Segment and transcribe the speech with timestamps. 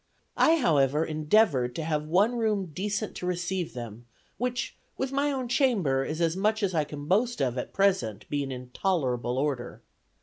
[0.35, 4.07] I, however, endeavored to have one room decent to receive them,
[4.39, 8.27] which, with my own chamber, is as much as I can boast of at present
[8.27, 9.83] being in tolerable order.